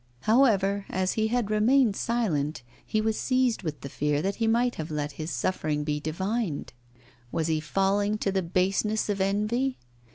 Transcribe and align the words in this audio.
However, 0.21 0.87
as 0.89 1.13
he 1.13 1.27
had 1.27 1.51
remained 1.51 1.95
silent, 1.95 2.63
he 2.83 2.99
was 3.01 3.19
seized 3.19 3.61
with 3.61 3.81
the 3.81 3.87
fear 3.87 4.19
that 4.23 4.37
he 4.37 4.47
might 4.47 4.73
have 4.73 4.89
let 4.89 5.11
his 5.11 5.29
suffering 5.29 5.83
be 5.83 5.99
divined. 5.99 6.73
Was 7.31 7.45
he 7.45 7.59
falling 7.59 8.17
to 8.17 8.31
the 8.31 8.41
baseness 8.41 9.09
of 9.09 9.21
envy? 9.21 9.77